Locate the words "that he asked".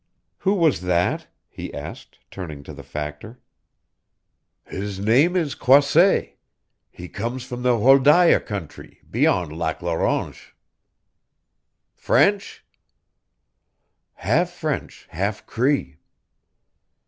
0.81-2.17